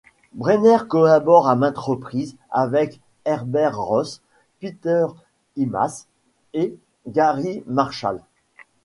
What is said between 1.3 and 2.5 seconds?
à maintes reprises